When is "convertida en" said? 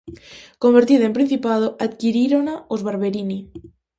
0.63-1.13